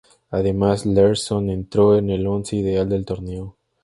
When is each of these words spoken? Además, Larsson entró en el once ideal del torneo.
Además, 0.31 0.87
Larsson 0.87 1.51
entró 1.51 1.95
en 1.95 2.09
el 2.09 2.25
once 2.25 2.55
ideal 2.55 2.89
del 2.89 3.05
torneo. 3.05 3.59